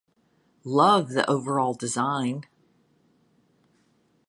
Love 0.63 1.09
the 1.09 1.29
overall 1.29 1.75
design! 1.75 2.43